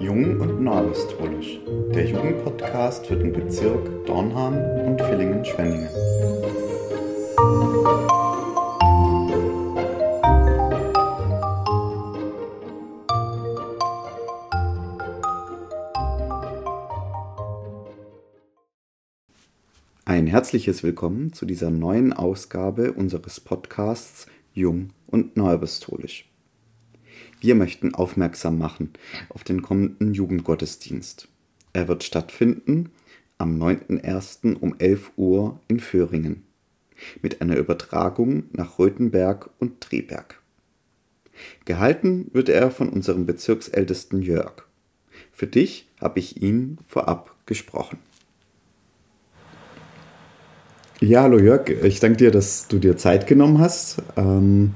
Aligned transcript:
Jung 0.00 0.40
und 0.40 0.62
Neuapostolisch, 0.62 1.58
der 1.94 2.06
Jugendpodcast 2.06 3.06
für 3.06 3.16
den 3.16 3.32
Bezirk 3.32 4.06
Dornhahn 4.06 4.54
und 4.86 5.00
Villingen-Schwenningen. 5.00 5.88
Ein 20.04 20.28
herzliches 20.28 20.82
Willkommen 20.82 21.32
zu 21.32 21.46
dieser 21.46 21.70
neuen 21.70 22.12
Ausgabe 22.12 22.92
unseres 22.92 23.40
Podcasts 23.40 24.26
Jung 24.54 24.90
und 25.06 25.36
Neuapostolisch. 25.36 26.28
Wir 27.46 27.54
möchten 27.54 27.94
aufmerksam 27.94 28.58
machen 28.58 28.90
auf 29.28 29.44
den 29.44 29.62
kommenden 29.62 30.12
Jugendgottesdienst. 30.12 31.28
Er 31.72 31.86
wird 31.86 32.02
stattfinden 32.02 32.90
am 33.38 33.62
9.01. 33.62 34.56
um 34.56 34.74
11 34.80 35.12
Uhr 35.16 35.60
in 35.68 35.78
Föhringen 35.78 36.42
mit 37.22 37.40
einer 37.40 37.56
Übertragung 37.56 38.46
nach 38.50 38.80
Röthenberg 38.80 39.48
und 39.60 39.80
Triberg. 39.80 40.42
Gehalten 41.64 42.32
wird 42.32 42.48
er 42.48 42.72
von 42.72 42.88
unserem 42.88 43.26
Bezirksältesten 43.26 44.22
Jörg. 44.22 44.64
Für 45.30 45.46
dich 45.46 45.86
habe 46.00 46.18
ich 46.18 46.42
ihn 46.42 46.78
vorab 46.88 47.36
gesprochen. 47.46 48.00
Ja, 50.98 51.22
hallo 51.22 51.38
Jörg, 51.38 51.68
ich 51.68 52.00
danke 52.00 52.16
dir, 52.16 52.32
dass 52.32 52.66
du 52.66 52.80
dir 52.80 52.96
Zeit 52.96 53.28
genommen 53.28 53.60
hast. 53.60 54.02
Ähm, 54.16 54.74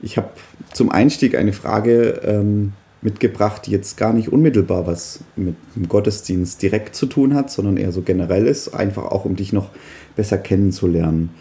ich 0.00 0.16
habe 0.16 0.30
zum 0.72 0.90
Einstieg 0.90 1.36
eine 1.36 1.52
Frage 1.52 2.20
ähm, 2.24 2.72
mitgebracht, 3.02 3.66
die 3.66 3.70
jetzt 3.70 3.96
gar 3.96 4.12
nicht 4.12 4.32
unmittelbar 4.32 4.86
was 4.86 5.20
mit 5.36 5.56
dem 5.74 5.88
Gottesdienst 5.88 6.60
direkt 6.60 6.96
zu 6.96 7.06
tun 7.06 7.34
hat, 7.34 7.50
sondern 7.50 7.76
eher 7.76 7.92
so 7.92 8.02
generell 8.02 8.46
ist, 8.46 8.74
einfach 8.74 9.04
auch 9.04 9.24
um 9.24 9.36
dich 9.36 9.52
noch 9.52 9.70
besser 10.16 10.38
kennenzulernen. 10.38 11.34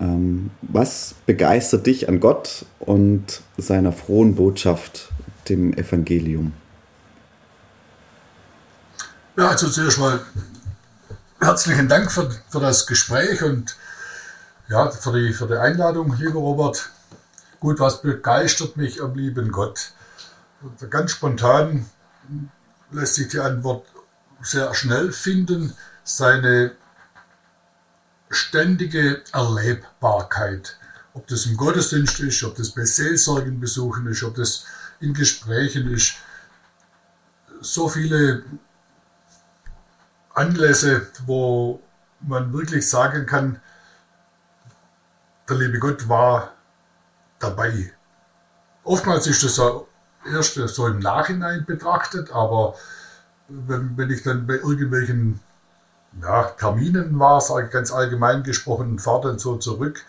Ähm, 0.00 0.50
was 0.62 1.14
begeistert 1.26 1.86
dich 1.86 2.08
an 2.08 2.18
Gott 2.20 2.64
und 2.80 3.42
seiner 3.56 3.92
frohen 3.92 4.34
Botschaft, 4.34 5.10
dem 5.48 5.74
Evangelium? 5.74 6.52
Ja, 9.36 9.48
also 9.48 9.68
zuerst 9.68 9.98
mal 9.98 10.20
herzlichen 11.40 11.88
Dank 11.88 12.10
für, 12.10 12.30
für 12.48 12.60
das 12.60 12.86
Gespräch 12.86 13.42
und 13.42 13.76
ja, 14.68 14.90
für 14.90 15.12
die, 15.12 15.32
für 15.32 15.46
die 15.46 15.54
Einladung, 15.54 16.14
lieber 16.18 16.38
Robert. 16.38 16.91
Gut, 17.62 17.78
was 17.78 18.02
begeistert 18.02 18.76
mich 18.76 19.00
am 19.00 19.14
lieben 19.14 19.52
Gott? 19.52 19.92
Ganz 20.90 21.12
spontan 21.12 21.88
lässt 22.90 23.14
sich 23.14 23.28
die 23.28 23.38
Antwort 23.38 23.86
sehr 24.42 24.74
schnell 24.74 25.12
finden. 25.12 25.72
Seine 26.02 26.72
ständige 28.30 29.22
Erlebbarkeit. 29.32 30.76
Ob 31.14 31.28
das 31.28 31.46
im 31.46 31.56
Gottesdienst 31.56 32.18
ist, 32.18 32.42
ob 32.42 32.56
das 32.56 32.70
bei 32.70 32.84
Seelsorgenbesuchen 32.84 34.08
ist, 34.08 34.24
ob 34.24 34.34
das 34.34 34.64
in 34.98 35.14
Gesprächen 35.14 35.88
ist. 35.88 36.14
So 37.60 37.88
viele 37.88 38.42
Anlässe, 40.34 41.06
wo 41.26 41.80
man 42.22 42.52
wirklich 42.52 42.90
sagen 42.90 43.24
kann, 43.24 43.60
der 45.48 45.58
liebe 45.58 45.78
Gott 45.78 46.08
war 46.08 46.56
dabei. 47.42 47.92
Oftmals 48.84 49.26
ist 49.26 49.42
das 49.44 49.60
erst 50.24 50.54
so 50.74 50.86
im 50.86 50.98
Nachhinein 50.98 51.64
betrachtet, 51.64 52.32
aber 52.32 52.74
wenn, 53.48 53.96
wenn 53.96 54.10
ich 54.10 54.22
dann 54.22 54.46
bei 54.46 54.54
irgendwelchen 54.54 55.40
ja, 56.20 56.44
Terminen 56.44 57.18
war, 57.18 57.40
sage 57.40 57.66
ich 57.66 57.72
ganz 57.72 57.92
allgemein 57.92 58.42
gesprochen, 58.42 58.98
fahre 58.98 59.28
dann 59.28 59.38
so 59.38 59.56
zurück 59.56 60.04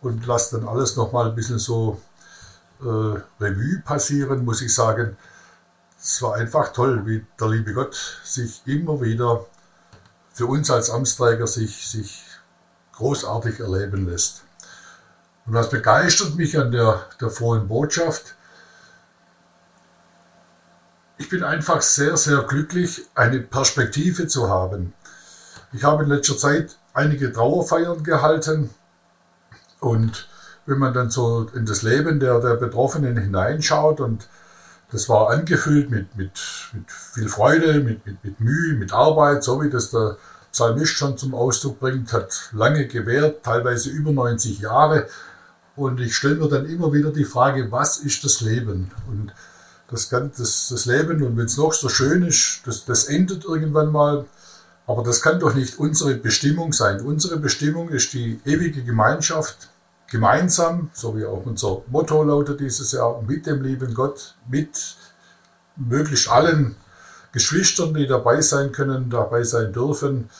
und 0.00 0.26
lasse 0.26 0.58
dann 0.58 0.68
alles 0.68 0.96
nochmal 0.96 1.28
ein 1.28 1.34
bisschen 1.34 1.58
so 1.58 2.00
äh, 2.80 2.84
Revue 3.40 3.82
passieren, 3.84 4.44
muss 4.44 4.62
ich 4.62 4.74
sagen, 4.74 5.16
es 5.98 6.20
war 6.22 6.34
einfach 6.34 6.72
toll, 6.72 7.06
wie 7.06 7.24
der 7.40 7.48
liebe 7.48 7.72
Gott 7.72 8.20
sich 8.22 8.62
immer 8.66 9.00
wieder 9.00 9.46
für 10.32 10.46
uns 10.46 10.70
als 10.70 10.90
Amtsträger 10.90 11.46
sich, 11.46 11.88
sich 11.88 12.22
großartig 12.92 13.60
erleben 13.60 14.06
lässt. 14.08 14.45
Und 15.46 15.54
was 15.54 15.70
begeistert 15.70 16.34
mich 16.34 16.58
an 16.58 16.72
der, 16.72 17.04
der 17.20 17.30
frohen 17.30 17.68
Botschaft? 17.68 18.34
Ich 21.18 21.28
bin 21.28 21.42
einfach 21.44 21.80
sehr, 21.82 22.16
sehr 22.16 22.42
glücklich, 22.42 23.06
eine 23.14 23.40
Perspektive 23.40 24.26
zu 24.26 24.50
haben. 24.50 24.92
Ich 25.72 25.84
habe 25.84 26.04
in 26.04 26.10
letzter 26.10 26.36
Zeit 26.36 26.76
einige 26.92 27.32
Trauerfeiern 27.32 28.02
gehalten 28.02 28.70
und 29.80 30.28
wenn 30.66 30.78
man 30.78 30.92
dann 30.92 31.10
so 31.10 31.48
in 31.54 31.64
das 31.64 31.82
Leben 31.82 32.18
der, 32.18 32.40
der 32.40 32.56
Betroffenen 32.56 33.16
hineinschaut 33.16 34.00
und 34.00 34.28
das 34.90 35.08
war 35.08 35.30
angefüllt 35.30 35.90
mit, 35.90 36.16
mit, 36.16 36.32
mit 36.72 36.90
viel 36.90 37.28
Freude, 37.28 37.80
mit, 37.80 38.06
mit, 38.06 38.22
mit 38.24 38.40
Mühe, 38.40 38.74
mit 38.74 38.92
Arbeit, 38.92 39.42
so 39.42 39.62
wie 39.62 39.70
das 39.70 39.90
der 39.90 40.16
Psalmist 40.52 40.92
schon 40.92 41.18
zum 41.18 41.34
Ausdruck 41.34 41.80
bringt, 41.80 42.12
hat 42.12 42.50
lange 42.52 42.86
gewährt, 42.86 43.44
teilweise 43.44 43.90
über 43.90 44.12
90 44.12 44.60
Jahre. 44.60 45.08
Und 45.76 46.00
ich 46.00 46.16
stelle 46.16 46.36
mir 46.36 46.48
dann 46.48 46.66
immer 46.66 46.92
wieder 46.92 47.10
die 47.12 47.24
Frage, 47.24 47.70
was 47.70 47.98
ist 47.98 48.24
das 48.24 48.40
Leben? 48.40 48.90
Und 49.08 49.32
das, 49.88 50.08
das, 50.08 50.68
das 50.68 50.86
Leben, 50.86 51.22
und 51.22 51.36
wenn 51.36 51.44
es 51.44 51.56
noch 51.56 51.72
so 51.72 51.88
schön 51.88 52.22
ist, 52.22 52.62
das, 52.64 52.84
das 52.84 53.04
endet 53.04 53.44
irgendwann 53.44 53.92
mal. 53.92 54.24
Aber 54.86 55.02
das 55.02 55.20
kann 55.20 55.38
doch 55.38 55.54
nicht 55.54 55.78
unsere 55.78 56.14
Bestimmung 56.14 56.72
sein. 56.72 57.00
Unsere 57.00 57.36
Bestimmung 57.38 57.88
ist 57.90 58.12
die 58.12 58.40
ewige 58.44 58.82
Gemeinschaft 58.84 59.68
gemeinsam, 60.08 60.90
so 60.92 61.16
wie 61.16 61.24
auch 61.24 61.44
unser 61.44 61.82
Motto 61.88 62.22
lautet 62.22 62.60
dieses 62.60 62.92
Jahr, 62.92 63.20
mit 63.22 63.46
dem 63.46 63.62
lieben 63.62 63.94
Gott, 63.94 64.36
mit 64.48 64.96
möglichst 65.76 66.28
allen 66.28 66.76
Geschwistern, 67.32 67.94
die 67.94 68.06
dabei 68.06 68.40
sein 68.40 68.72
können, 68.72 69.10
dabei 69.10 69.42
sein 69.42 69.72
dürfen. 69.72 70.30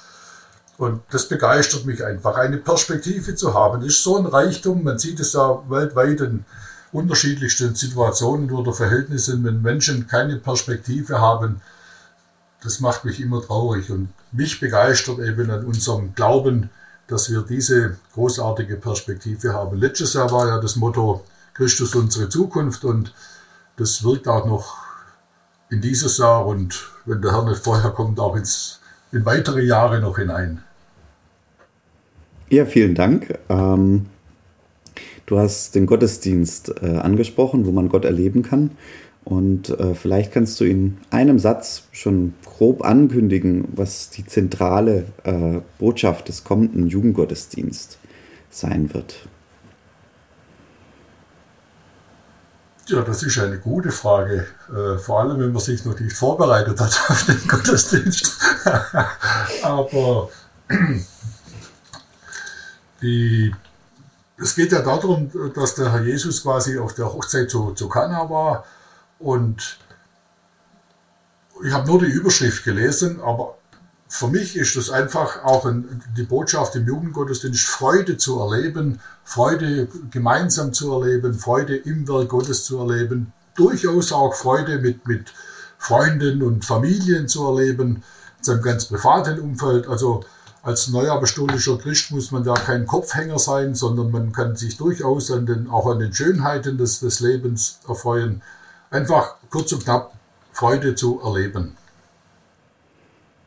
Und 0.79 1.01
das 1.11 1.29
begeistert 1.29 1.87
mich 1.87 2.05
einfach, 2.05 2.37
eine 2.37 2.59
Perspektive 2.59 3.35
zu 3.35 3.55
haben. 3.55 3.81
Das 3.81 3.91
ist 3.91 4.03
so 4.03 4.19
ein 4.19 4.27
Reichtum, 4.27 4.85
man 4.85 4.99
sieht 4.99 5.21
es 5.21 5.33
ja 5.33 5.63
weltweit 5.69 6.21
in 6.21 6.45
unterschiedlichsten 6.93 7.75
Situationen 7.75 8.51
oder 8.51 8.73
Verhältnissen, 8.73 9.45
wenn 9.45 9.63
Menschen 9.63 10.07
keine 10.07 10.37
Perspektive 10.37 11.21
haben. 11.21 11.61
Das 12.63 12.81
macht 12.81 13.05
mich 13.05 13.21
immer 13.21 13.43
traurig 13.43 13.91
und 13.91 14.09
mich 14.33 14.61
begeistert 14.61 15.19
eben 15.21 15.51
an 15.51 15.65
unserem 15.65 16.15
Glauben, 16.15 16.71
dass 17.07 17.31
wir 17.31 17.43
diese 17.43 17.97
großartige 18.15 18.77
Perspektive 18.77 19.55
haben. 19.55 19.79
Letztes 19.79 20.15
Jahr 20.15 20.31
war 20.33 20.49
ja 20.49 20.59
das 20.59 20.77
Motto 20.77 21.25
Christus 21.55 21.95
unsere 21.95 22.29
Zukunft 22.29 22.85
und 22.85 23.15
das 23.77 24.03
wirkt 24.03 24.29
auch 24.29 24.47
noch 24.47 24.77
in 25.71 25.81
dieses 25.81 26.19
Jahr 26.19 26.47
und 26.47 26.89
wenn 27.05 27.23
der 27.23 27.33
Herr 27.33 27.45
nicht 27.45 27.63
vorher 27.63 27.91
kommt, 27.91 28.19
auch 28.19 28.37
ins, 28.37 28.81
in 29.13 29.25
weitere 29.25 29.63
Jahre 29.63 30.01
noch 30.01 30.17
hinein. 30.17 30.63
Ja, 32.49 32.65
vielen 32.65 32.95
Dank. 32.95 33.39
Ähm, 33.49 34.07
du 35.27 35.39
hast 35.39 35.75
den 35.75 35.87
Gottesdienst 35.87 36.81
äh, 36.81 36.99
angesprochen, 36.99 37.67
wo 37.67 37.73
man 37.73 37.89
Gott 37.89 38.05
erleben 38.05 38.43
kann. 38.43 38.71
Und 39.25 39.71
äh, 39.71 39.97
vielleicht 39.97 40.31
kannst 40.31 40.61
du 40.61 40.65
in 40.65 40.99
einem 41.11 41.41
Satz 41.41 41.89
schon 41.91 42.35
grob 42.45 42.85
ankündigen, 42.85 43.67
was 43.75 44.11
die 44.11 44.25
zentrale 44.25 45.07
äh, 45.25 45.61
Botschaft 45.79 46.29
des 46.29 46.45
kommenden 46.45 46.87
Jugendgottesdienstes 46.87 47.99
sein 48.51 48.95
wird. 48.95 49.27
Ja, 52.87 53.01
das 53.03 53.25
ist 53.25 53.37
eine 53.41 53.59
gute 53.59 53.91
Frage. 53.91 54.47
Äh, 54.69 54.99
vor 54.99 55.19
allem, 55.19 55.41
wenn 55.41 55.51
man 55.51 55.61
sich 55.61 55.85
noch 55.85 55.99
nicht 55.99 56.15
vorbereitet 56.15 56.79
hat 56.81 57.01
auf 57.09 57.27
den 57.27 57.49
Gottesdienst. 57.49 58.39
Aber 59.63 60.29
die, 63.03 63.55
es 64.39 64.55
geht 64.55 64.73
ja 64.73 64.83
darum, 64.83 65.31
dass 65.55 65.75
der 65.75 65.93
Herr 65.93 66.03
Jesus 66.03 66.43
quasi 66.43 66.79
auf 66.79 66.95
der 66.95 67.13
Hochzeit 67.13 67.51
zu, 67.51 67.73
zu 67.73 67.89
Kana 67.89 68.29
war 68.29 68.65
und 69.19 69.79
ich 71.65 71.73
habe 71.73 71.87
nur 71.87 72.01
die 72.01 72.07
Überschrift 72.07 72.65
gelesen, 72.65 73.21
aber 73.21 73.57
für 74.09 74.29
mich 74.29 74.57
ist 74.57 74.77
das 74.77 74.91
einfach 74.91 75.45
auch 75.45 75.69
die 76.17 76.23
Botschaft 76.23 76.77
im 76.77 76.87
Jugendgottesdienst, 76.87 77.67
Freude 77.67 78.17
zu 78.17 78.39
erleben, 78.39 79.01
Freude 79.25 79.89
gemeinsam 80.11 80.73
zu 80.73 80.93
erleben, 80.93 81.35
Freude 81.35 81.77
im 81.77 82.07
Werk 82.07 82.29
Gottes 82.29 82.65
zu 82.65 82.79
erleben, 82.79 83.33
durchaus 83.57 84.13
auch 84.13 84.35
Freude 84.35 84.79
mit, 84.79 85.07
mit 85.09 85.33
Freunden 85.79 86.43
und 86.43 86.65
Familien 86.65 87.27
zu 87.27 87.47
erleben, 87.47 88.03
in 88.39 88.45
seinem 88.45 88.63
ganz 88.63 88.87
privaten 88.87 89.41
Umfeld. 89.41 89.89
Also 89.89 90.25
als 90.67 90.89
neuapostolischer 90.89 91.79
Christ 91.79 92.11
muss 92.11 92.33
man 92.33 92.43
da 92.43 92.55
kein 92.55 92.87
Kopfhänger 92.87 93.39
sein, 93.39 93.77
sondern 93.77 94.11
man 94.11 94.33
kann 94.33 94.57
sich 94.57 94.77
durchaus 94.77 95.31
an 95.31 95.47
den, 95.47 95.71
auch 95.71 95.87
an 95.87 96.01
den 96.01 96.13
Schönheiten 96.13 96.77
des, 96.77 96.99
des 96.99 97.21
Lebens 97.21 97.79
erfreuen. 97.87 98.43
Einfach 98.91 99.37
kurz 99.49 99.73
und 99.73 99.85
knapp 99.85 100.13
Freude 100.51 100.97
zu 100.97 101.21
erleben. 101.23 101.77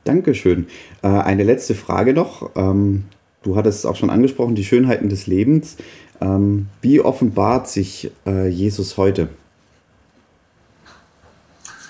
Dankeschön. 0.06 0.68
Äh, 1.01 1.10
eine 1.10 1.44
letzte 1.44 1.75
Frage 1.75 2.13
noch. 2.13 2.51
Ähm, 2.56 3.04
du 3.44 3.57
hattest 3.57 3.80
es 3.80 3.86
auch 3.86 3.98
schon 3.98 4.10
angesprochen, 4.10 4.56
die 4.56 4.63
Schönheiten 4.63 5.10
des 5.10 5.27
Lebens. 5.27 5.75
Ähm, 6.22 6.69
wie 6.81 7.01
offenbart 7.01 7.68
sich 7.68 8.12
äh, 8.25 8.48
Jesus 8.48 8.95
heute? 8.95 9.27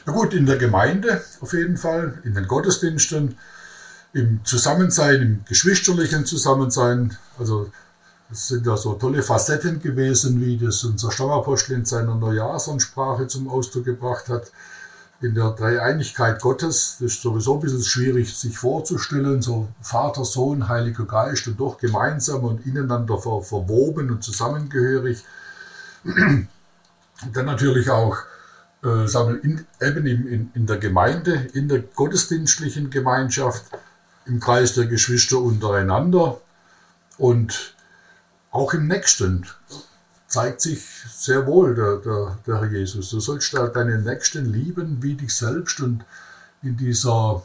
Ja 0.07 0.13
gut, 0.13 0.33
in 0.33 0.47
der 0.47 0.57
Gemeinde 0.57 1.21
auf 1.39 1.53
jeden 1.53 1.77
Fall, 1.77 2.17
in 2.23 2.33
den 2.33 2.47
Gottesdiensten, 2.47 3.37
im 4.13 4.43
Zusammensein, 4.43 5.21
im 5.21 5.45
geschwisterlichen 5.47 6.25
Zusammensein. 6.25 7.17
Also 7.37 7.69
es 8.31 8.47
sind 8.47 8.65
ja 8.65 8.77
so 8.77 8.93
tolle 8.93 9.23
Facetten 9.23 9.81
gewesen, 9.81 10.41
wie 10.41 10.57
das 10.57 10.83
unser 10.83 11.11
Stammapostel 11.11 11.75
in 11.75 11.85
seiner 11.85 12.15
Neujahrsansprache 12.15 13.27
zum 13.27 13.49
Ausdruck 13.49 13.85
gebracht 13.85 14.29
hat. 14.29 14.51
In 15.21 15.35
der 15.35 15.49
Dreieinigkeit 15.49 16.41
Gottes, 16.41 16.97
das 16.99 17.13
ist 17.13 17.21
sowieso 17.21 17.55
ein 17.55 17.59
bisschen 17.59 17.83
schwierig 17.83 18.37
sich 18.37 18.57
vorzustellen, 18.57 19.41
so 19.41 19.67
Vater, 19.81 20.23
Sohn, 20.23 20.69
Heiliger 20.69 21.05
Geist 21.05 21.45
und 21.47 21.59
doch 21.59 21.77
gemeinsam 21.77 22.43
und 22.45 22.65
ineinander 22.65 23.17
ver 23.17 23.41
verwoben 23.41 24.11
und 24.11 24.23
zusammengehörig. 24.23 25.23
Dann 26.05 27.45
natürlich 27.45 27.89
auch 27.89 28.17
äh, 28.81 29.07
sagen 29.07 29.33
wir, 29.33 29.43
in, 29.43 29.65
eben 29.81 30.07
in, 30.07 30.27
in, 30.27 30.51
in 30.53 30.65
der 30.65 30.77
Gemeinde, 30.77 31.49
in 31.53 31.67
der 31.67 31.79
gottesdienstlichen 31.79 32.89
Gemeinschaft, 32.89 33.65
im 34.29 34.39
Kreis 34.39 34.75
der 34.75 34.85
Geschwister 34.85 35.39
untereinander 35.39 36.39
und 37.17 37.75
auch 38.51 38.73
im 38.73 38.87
Nächsten 38.87 39.45
zeigt 40.27 40.61
sich 40.61 40.83
sehr 41.11 41.47
wohl 41.47 41.75
der, 41.75 41.97
der, 41.97 42.37
der 42.45 42.61
Herr 42.61 42.71
Jesus. 42.71 43.09
Du 43.09 43.19
sollst 43.19 43.53
deinen 43.53 44.03
Nächsten 44.03 44.45
lieben 44.45 45.01
wie 45.01 45.15
dich 45.15 45.35
selbst 45.35 45.81
und 45.81 46.05
in 46.61 46.77
dieser 46.77 47.43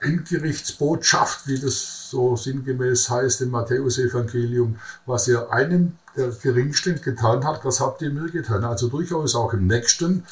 Endgerichtsbotschaft, 0.00 1.46
wie 1.46 1.58
das 1.58 2.10
so 2.10 2.36
sinngemäß 2.36 3.10
heißt 3.10 3.40
im 3.42 3.50
Matthäusevangelium, 3.50 4.78
was 5.06 5.28
ihr 5.28 5.50
einem 5.52 5.96
der 6.16 6.28
Geringsten 6.28 7.00
getan 7.00 7.44
habt, 7.44 7.64
das 7.64 7.80
habt 7.80 8.02
ihr 8.02 8.10
mir 8.10 8.30
getan. 8.30 8.64
Also 8.64 8.88
durchaus 8.88 9.34
auch 9.34 9.52
im 9.52 9.66
Nächsten 9.66 10.24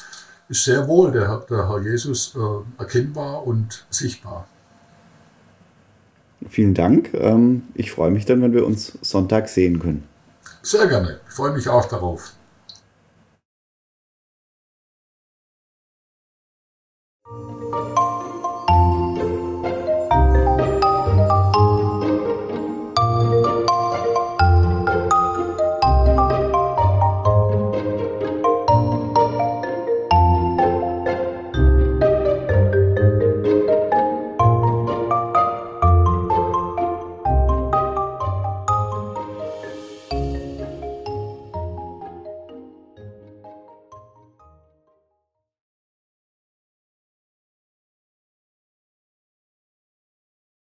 ist 0.49 0.63
sehr 0.63 0.87
wohl 0.87 1.11
der, 1.11 1.45
der 1.49 1.69
Herr 1.69 1.81
Jesus 1.81 2.35
äh, 2.35 2.81
erkennbar 2.81 3.45
und 3.47 3.85
sichtbar. 3.89 4.47
Vielen 6.49 6.73
Dank. 6.73 7.13
Ähm, 7.13 7.63
ich 7.75 7.91
freue 7.91 8.11
mich 8.11 8.25
dann, 8.25 8.41
wenn 8.41 8.53
wir 8.53 8.65
uns 8.65 8.97
Sonntag 9.01 9.49
sehen 9.49 9.79
können. 9.79 10.03
Sehr 10.63 10.87
gerne. 10.87 11.19
Ich 11.27 11.33
freue 11.33 11.51
mich 11.51 11.67
auch 11.69 11.85
darauf. 11.85 12.33